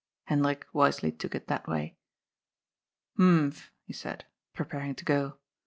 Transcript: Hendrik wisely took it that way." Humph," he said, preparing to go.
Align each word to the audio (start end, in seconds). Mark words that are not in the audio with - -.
Hendrik 0.23 0.65
wisely 0.73 1.11
took 1.11 1.35
it 1.35 1.45
that 1.45 1.67
way." 1.67 1.95
Humph," 3.17 3.71
he 3.83 3.93
said, 3.93 4.25
preparing 4.51 4.95
to 4.95 5.05
go. 5.05 5.37